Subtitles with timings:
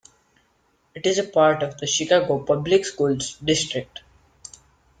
[0.95, 4.01] It is a part of the Chicago Public Schools district.